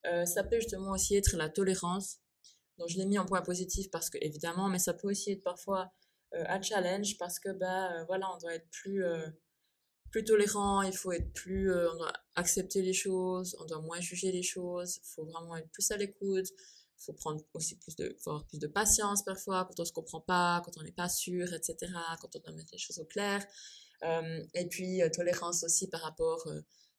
[0.07, 2.19] Euh, ça peut justement aussi être la tolérance.
[2.77, 5.43] Donc je l'ai mis en point positif parce que évidemment, mais ça peut aussi être
[5.43, 5.91] parfois
[6.33, 9.03] un challenge parce que bah voilà, on doit être plus
[10.11, 14.33] plus tolérant, il faut être plus, on doit accepter les choses, on doit moins juger
[14.33, 18.17] les choses, il faut vraiment être plus à l'écoute, il faut prendre aussi plus de,
[18.27, 21.53] avoir plus de patience parfois quand on se comprend pas, quand on n'est pas sûr,
[21.53, 21.77] etc.,
[22.21, 23.45] quand on doit mettre les choses au clair.
[24.55, 26.47] et puis tolérance aussi par rapport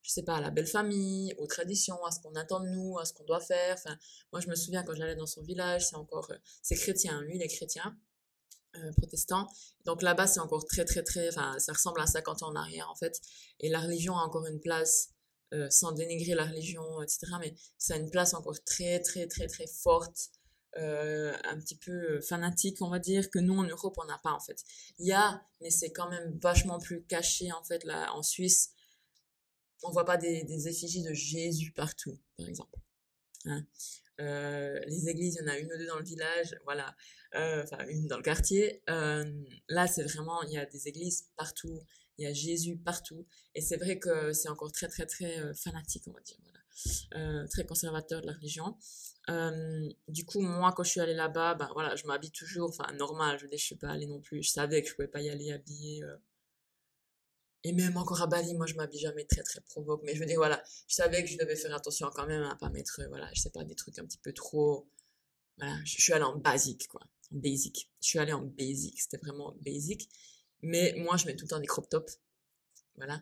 [0.03, 2.97] je sais pas, à la belle famille, aux traditions, à ce qu'on attend de nous,
[2.99, 3.75] à ce qu'on doit faire.
[3.75, 3.97] Enfin,
[4.31, 7.35] moi, je me souviens quand j'allais dans son village, c'est encore, euh, c'est chrétien, lui,
[7.35, 7.95] il est chrétien,
[8.75, 9.47] euh, protestant.
[9.85, 12.89] Donc là-bas, c'est encore très, très, très, enfin, ça ressemble à 50 ans en arrière,
[12.89, 13.19] en fait.
[13.59, 15.09] Et la religion a encore une place,
[15.53, 19.47] euh, sans dénigrer la religion, etc., mais ça a une place encore très, très, très,
[19.47, 20.31] très forte.
[20.77, 24.31] Euh, un petit peu fanatique, on va dire, que nous en Europe on n'a pas
[24.31, 24.63] en fait.
[24.99, 28.71] Il y a, mais c'est quand même vachement plus caché en fait là en Suisse
[29.83, 32.79] on voit pas des, effigies de Jésus partout, par exemple.
[33.45, 33.65] Hein.
[34.21, 36.95] Les églises, il y en a une ou deux dans le village, voilà,
[37.33, 38.81] enfin une dans le quartier.
[38.87, 41.81] là, c'est vraiment, il y a des églises partout,
[42.17, 46.03] il y a Jésus partout, et c'est vrai que c'est encore très très très fanatique,
[46.07, 48.77] on va dire, voilà, très conservateur de la religion.
[50.07, 53.39] du coup, moi, quand je suis allée là-bas, ben voilà, je m'habille toujours, enfin normal,
[53.39, 55.51] je ne suis pas allée non plus, je savais que je pouvais pas y aller
[55.51, 56.03] habillée
[57.63, 60.01] et même encore à Bali, moi, je m'habille jamais très, très provoque.
[60.03, 62.55] Mais je veux dire, voilà, je savais que je devais faire attention quand même à
[62.55, 64.87] pas mettre, voilà, je sais pas, des trucs un petit peu trop.
[65.57, 67.01] Voilà, je suis allée en basique, quoi.
[67.31, 67.91] En basic.
[68.01, 68.99] Je suis allée en basic.
[68.99, 70.09] C'était vraiment basic.
[70.63, 72.19] Mais moi, je mets tout le temps des crop tops.
[72.95, 73.21] Voilà.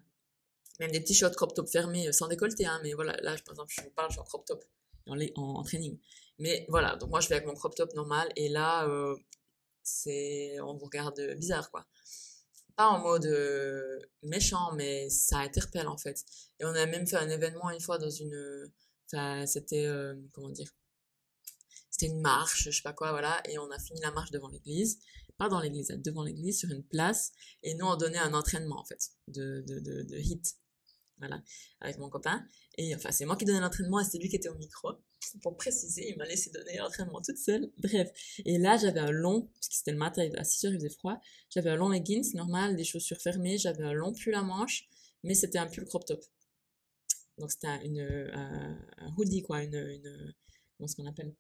[0.80, 2.80] Même des t-shirts crop top fermés, euh, sans décolleté, hein.
[2.84, 4.64] Mais voilà, là, par exemple, je vous parle, je suis en crop top.
[5.08, 5.98] En, training.
[6.38, 8.32] Mais voilà, donc moi, je vais avec mon crop top normal.
[8.38, 9.18] Et là, euh,
[9.84, 11.86] c'est, on vous regarde bizarre, quoi
[12.80, 13.28] pas en mode
[14.24, 16.24] méchant, mais ça interpelle en fait.
[16.60, 18.72] Et on a même fait un événement une fois dans une.
[19.12, 19.86] Enfin, c'était.
[20.34, 20.70] Comment dire?
[21.90, 23.42] C'était une marche, je sais pas quoi, voilà.
[23.50, 25.00] Et on a fini la marche devant l'église.
[25.38, 27.34] Pas dans l'église, devant l'église, sur une place.
[27.64, 30.56] Et nous, on donnait un entraînement en fait, de, de, de, de hit.
[31.20, 31.42] Voilà,
[31.82, 32.46] avec mon copain.
[32.78, 34.90] Et enfin, c'est moi qui donnais l'entraînement et c'est lui qui était au micro
[35.42, 37.72] pour préciser, il m'a laissé donner l'entraînement toute seule.
[37.78, 38.12] Bref.
[38.46, 40.90] Et là, j'avais un long, parce que c'était le matin, à 6 heures, il faisait
[40.90, 41.20] froid.
[41.50, 43.58] J'avais un long leggings normal, des chaussures fermées.
[43.58, 44.88] J'avais un long pull à manches,
[45.24, 46.24] mais c'était un pull crop top.
[47.38, 49.64] Donc, c'était un, hoodie, quoi.
[49.64, 50.34] Une, une,
[50.78, 51.34] comment est-ce qu'on appelle?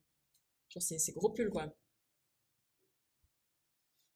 [0.69, 1.73] Genre, c'est gros pull, quoi.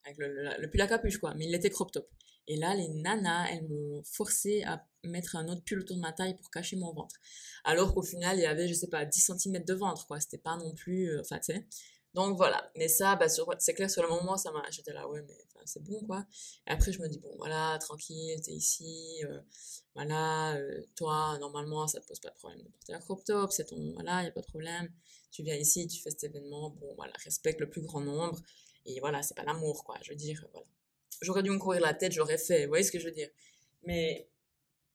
[0.05, 1.33] Avec le pull à capuche, quoi.
[1.35, 2.09] Mais il était crop top.
[2.47, 6.13] Et là, les nanas, elles m'ont forcé à mettre un autre pull autour de ma
[6.13, 7.15] taille pour cacher mon ventre.
[7.63, 10.19] Alors qu'au final, il y avait, je sais pas, 10 cm de ventre, quoi.
[10.19, 11.65] C'était pas non plus, euh, enfin, tu sais.
[12.13, 12.71] Donc voilà.
[12.75, 15.83] Mais ça, bah, c'est clair, sur le moment, ça m'a, j'étais là, ouais, mais c'est
[15.83, 16.25] bon, quoi.
[16.67, 19.39] Et après, je me dis, bon, voilà, tranquille, t'es ici, euh,
[19.95, 23.51] voilà, euh, toi, normalement, ça te pose pas de problème de porter un crop top,
[23.51, 24.91] c'est ton, voilà, y a pas de problème.
[25.31, 28.39] Tu viens ici, tu fais cet événement, bon, voilà, respecte le plus grand nombre.
[28.85, 29.97] Et voilà, c'est pas l'amour, quoi.
[30.03, 30.67] Je veux dire, voilà
[31.23, 32.63] j'aurais dû me courir la tête, j'aurais fait.
[32.63, 33.29] Vous voyez ce que je veux dire
[33.83, 34.27] Mais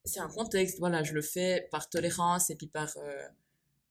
[0.05, 3.27] c'est un contexte, voilà, je le fais par tolérance et puis par, euh,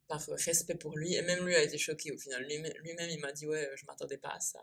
[0.09, 1.15] par respect pour lui.
[1.15, 2.43] Et même lui a été choqué au final.
[2.45, 4.61] Lui-même, il m'a dit, ouais, je m'attendais pas à ça.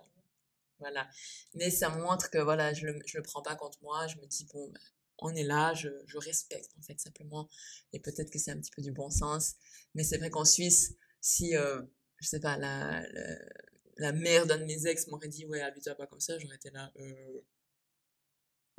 [0.79, 1.07] Voilà.
[1.53, 4.07] Mais ça montre que, voilà, je le, le prends pas contre moi.
[4.07, 4.71] Je me dis, bon,
[5.19, 7.47] on est là, je, je respecte, en fait, simplement.
[7.93, 9.55] Et peut-être que c'est un petit peu du bon sens.
[9.93, 11.81] Mais c'est vrai qu'en Suisse, si, euh,
[12.17, 13.35] je sais pas, la, la,
[13.97, 16.69] la mère d'un de mes ex m'aurait dit, ouais, habite-toi pas comme ça, j'aurais été
[16.71, 17.41] là, euh,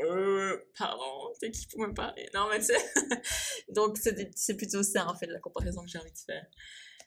[0.00, 2.92] euh, pardon, t'es qui pour me parler Non, mais tu sais.
[3.74, 6.46] donc, c'est plutôt ça, en fait, la comparaison que j'ai envie de faire.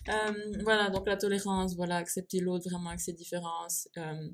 [0.07, 4.29] Euh, voilà, donc la tolérance, voilà, accepter l'autre vraiment avec ses différences euh,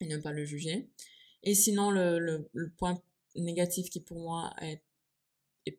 [0.00, 0.88] et ne pas le juger.
[1.42, 3.00] Et sinon, le, le, le point
[3.36, 4.82] négatif qui pour moi est,
[5.66, 5.78] est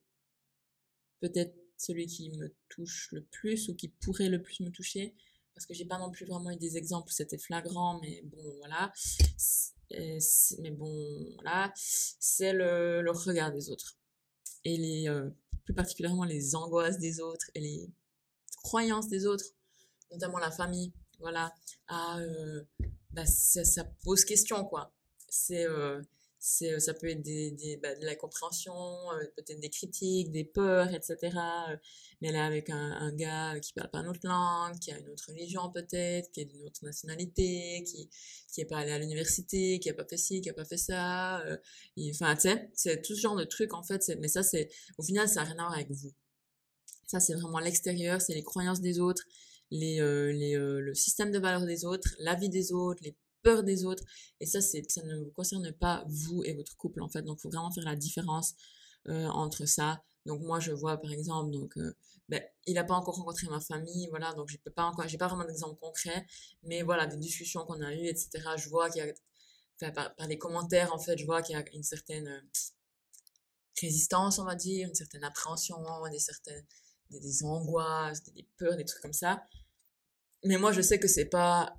[1.19, 5.13] peut-être celui qui me touche le plus ou qui pourrait le plus me toucher,
[5.57, 8.55] parce que j'ai pas non plus vraiment eu des exemples où c'était flagrant, mais bon,
[8.59, 8.91] voilà
[10.59, 13.97] mais bon, voilà, c'est le, le, regard des autres.
[14.63, 15.29] Et les, euh,
[15.63, 17.89] plus particulièrement les angoisses des autres et les
[18.63, 19.45] croyances des autres,
[20.11, 20.93] notamment la famille.
[21.19, 21.53] Voilà,
[21.87, 22.63] ah, euh,
[23.11, 24.93] bah, ça, pose question, quoi.
[25.29, 26.01] C'est, euh,
[26.47, 30.31] c'est euh, ça peut être des, des bah, de la compréhension euh, peut-être des critiques
[30.31, 31.17] des peurs etc
[31.69, 31.75] euh,
[32.21, 35.25] mais là avec un, un, gars qui parle pas notre langue qui a une autre
[35.27, 38.09] religion peut-être qui est d'une autre nationalité qui
[38.47, 40.77] qui est pas allé à l'université qui a pas fait ci qui a pas fait
[40.77, 41.43] ça
[42.11, 45.03] enfin tu sais c'est tout ce genre de trucs en fait mais ça c'est au
[45.03, 46.13] final ça n'a rien à voir avec vous.
[47.07, 49.23] Ça c'est vraiment l'extérieur c'est les croyances des autres
[49.69, 49.97] les,
[50.33, 53.15] les le système de valeurs des autres la vie des autres les
[53.47, 54.03] peur des autres.
[54.41, 57.21] Et ça, c'est, ça ne vous concerne pas vous et votre couple, en fait.
[57.21, 58.55] Donc, faut vraiment faire la différence
[59.07, 60.03] euh, entre ça.
[60.25, 61.95] Donc, moi, je vois, par exemple, donc, euh,
[62.27, 65.17] ben, il n'a pas encore rencontré ma famille, voilà, donc je peux pas encore, j'ai
[65.17, 66.27] pas vraiment d'exemple concret,
[66.63, 68.29] mais voilà, des discussions qu'on a eues, etc.
[68.57, 71.63] Je vois qu'il y a, par, les commentaires, en fait, je vois qu'il y a
[71.73, 72.41] une certaine euh,
[73.81, 75.77] résistance, on va dire, une certaine appréhension,
[76.11, 76.65] des certaines,
[77.11, 79.41] des, des angoisses, des, des peurs, des trucs comme ça.
[80.43, 81.77] Mais moi, je sais que c'est pas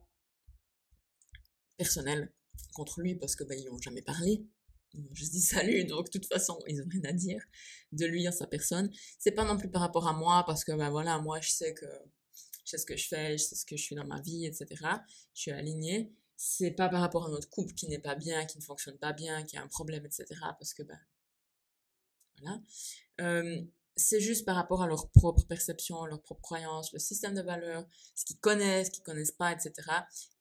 [1.78, 2.30] personnel
[2.74, 4.44] contre lui parce que bah, ils n'ont jamais parlé.
[4.94, 7.42] Ils ont juste dit salut, donc de toute façon, ils n'ont rien à dire
[7.92, 8.90] de lui en sa personne.
[9.18, 11.74] C'est pas non plus par rapport à moi parce que bah voilà, moi je sais
[11.74, 11.86] que
[12.64, 14.46] je sais ce que je fais, je sais ce que je suis dans ma vie,
[14.46, 14.66] etc.
[15.34, 16.12] Je suis alignée.
[16.36, 19.12] C'est pas par rapport à notre couple qui n'est pas bien, qui ne fonctionne pas
[19.12, 20.26] bien, qui a un problème, etc.
[20.58, 20.98] Parce que ben
[22.40, 22.60] voilà.
[23.20, 23.62] Euh,
[23.98, 27.86] c'est juste par rapport à leur propre perception, leur propre croyance, le système de valeurs,
[28.14, 29.72] ce qu'ils connaissent, ce qu'ils connaissent pas, etc.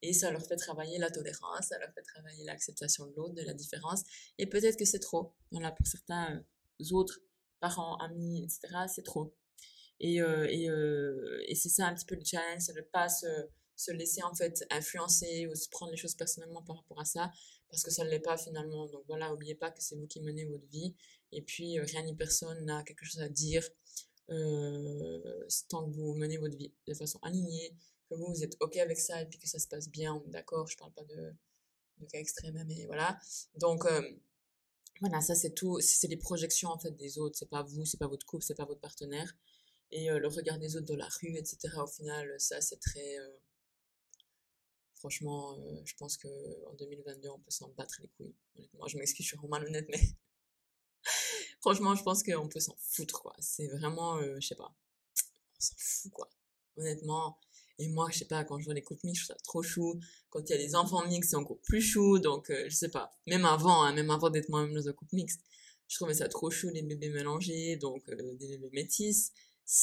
[0.02, 3.42] Et ça leur fait travailler la tolérance, ça leur fait travailler l'acceptation de l'autre, de
[3.42, 4.04] la différence.
[4.38, 5.34] Et peut-être que c'est trop.
[5.52, 6.44] Voilà, pour certains
[6.82, 7.20] euh, autres
[7.60, 9.36] parents, amis, etc., c'est trop.
[10.00, 10.70] Et, et,
[11.48, 13.26] et c'est ça un petit peu le challenge, c'est de pas se,
[13.78, 17.32] se laisser en fait influencer ou se prendre les choses personnellement par rapport à ça,
[17.70, 18.88] parce que ça ne l'est pas finalement.
[18.88, 20.96] Donc voilà, n'oubliez pas que c'est vous qui menez votre vie,
[21.32, 23.68] et puis rien ni personne n'a quelque chose à dire
[24.30, 27.76] euh, tant que vous menez votre vie de façon alignée,
[28.10, 30.68] que vous, vous êtes OK avec ça, et puis que ça se passe bien, d'accord,
[30.68, 31.34] je parle pas de,
[32.12, 33.20] cas extrêmes, mais voilà.
[33.56, 33.86] Donc,
[35.02, 37.98] voilà, ça c'est tout, c'est les projections en fait des autres, c'est pas vous, c'est
[37.98, 39.36] pas votre couple, c'est pas votre partenaire.
[39.92, 41.58] Et le regard des autres dans la rue, etc.
[41.78, 43.18] Au final, ça c'est très...
[45.00, 48.36] Franchement, je pense qu'en 2022, on peut s'en battre les couilles.
[48.74, 50.02] Moi, je m'excuse, je suis vraiment malhonnête, mais
[51.62, 53.36] franchement, je pense qu'on peut s'en foutre, quoi.
[53.40, 56.30] C'est vraiment, je sais pas, on s'en fout, quoi.
[56.78, 57.40] Honnêtement,
[57.80, 59.62] et moi, je sais pas, quand je vois les couples mixtes, je trouve ça trop
[59.64, 60.00] chou.
[60.30, 62.20] Quand il y a des enfants mixtes, c'est encore plus chou.
[62.20, 63.12] Donc, euh, je sais pas.
[63.28, 65.42] Même avant, hein, même avant d'être moi-même dans un couple mixte,
[65.88, 69.32] je trouvais ça trop chou, les bébés mélangés, donc euh, des bébés métis.
[69.68, 69.74] Je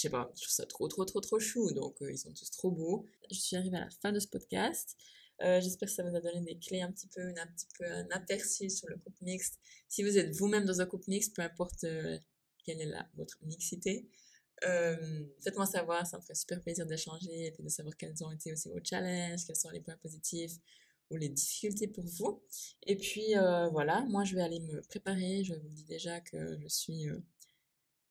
[0.00, 1.72] sais pas, je trouve ça trop, trop, trop, trop chou.
[1.72, 3.06] Donc, euh, ils sont tous trop beaux.
[3.30, 4.96] Je suis arrivée à la fin de ce podcast.
[5.40, 8.08] J'espère que ça vous a donné des clés un petit peu, un petit peu un
[8.12, 9.58] aperçu sur le couple mixte.
[9.88, 11.84] Si vous êtes vous-même dans un couple mixte, peu importe
[12.64, 14.08] quelle est la, votre mixité,
[14.64, 18.52] euh, faites-moi savoir, ça me ferait super plaisir d'échanger et de savoir quels ont été
[18.52, 20.52] aussi vos challenges, quels sont les points positifs
[21.10, 22.42] ou les difficultés pour vous.
[22.86, 25.42] Et puis euh, voilà, moi je vais aller me préparer.
[25.44, 27.18] Je vous dis déjà que je suis euh,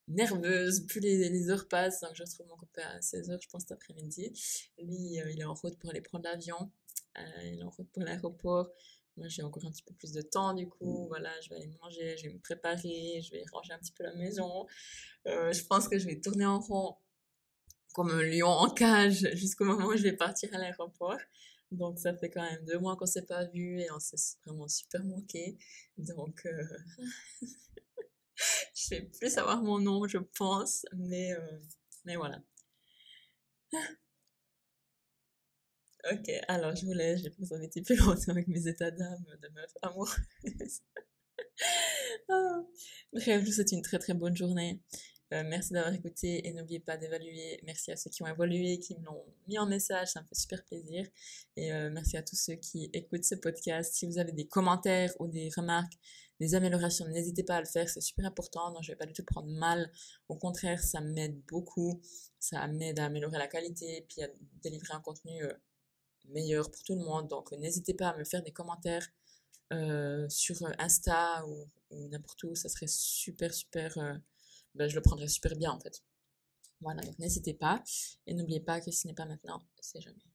[0.08, 3.72] nerveuse, plus les, heures passent, donc je retrouve mon copain à 16h, je pense, cet
[3.72, 4.32] après-midi.
[4.78, 6.70] Lui, il est en route pour aller prendre l'avion.
[7.44, 8.70] il est en route pour l'aéroport.
[9.16, 11.70] Moi, j'ai encore un petit peu plus de temps, du coup, voilà, je vais aller
[11.82, 14.66] manger, je vais me préparer, je vais ranger un petit peu la maison.
[15.26, 16.96] Euh, je pense que je vais tourner en rond
[17.92, 21.18] comme un lion en cage jusqu'au moment où je vais partir à l'aéroport.
[21.72, 24.68] Donc, ça fait quand même deux mois qu'on s'est pas vu et on s'est vraiment
[24.68, 25.58] super manqué.
[25.98, 26.64] Donc, euh...
[28.74, 31.58] je vais plus savoir mon nom, je pense, mais, euh...
[32.04, 32.42] mais voilà.
[36.10, 39.24] Ok, alors je vous laisse, j'ai pas un petit peu longtemps avec mes états d'âme
[39.40, 40.16] de meuf amoureuse.
[42.28, 42.62] Ah.
[43.12, 44.80] Bref, je vous souhaite une très très bonne journée.
[45.32, 47.58] Euh, merci d'avoir écouté et n'oubliez pas d'évaluer.
[47.64, 50.34] Merci à ceux qui ont évolué, qui me l'ont mis en message, ça me fait
[50.34, 51.06] super plaisir.
[51.56, 53.94] Et euh, merci à tous ceux qui écoutent ce podcast.
[53.94, 55.94] Si vous avez des commentaires ou des remarques,
[56.42, 58.72] des améliorations, n'hésitez pas à le faire, c'est super important.
[58.72, 59.92] Non, je vais pas du tout prendre mal.
[60.28, 62.02] Au contraire, ça m'aide beaucoup.
[62.40, 64.28] Ça m'aide à améliorer la qualité, puis à
[64.60, 65.52] délivrer un contenu euh,
[66.30, 67.28] meilleur pour tout le monde.
[67.28, 69.06] Donc, n'hésitez pas à me faire des commentaires
[69.72, 71.68] euh, sur Insta ou,
[72.08, 72.56] n'importe où.
[72.56, 73.96] Ça serait super, super.
[73.98, 74.14] Euh,
[74.74, 76.02] ben, je le prendrais super bien en fait.
[76.80, 77.84] Voilà, donc n'hésitez pas.
[78.26, 80.31] Et n'oubliez pas que ce n'est pas maintenant, c'est jamais.